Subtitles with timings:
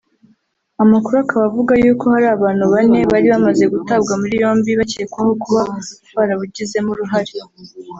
[0.83, 5.61] amakuru akaba avuga yuko hari abantu bane bari bamaze gutabwa muri yombi bakekwaho kuba
[6.15, 7.33] barabugizemo uruhare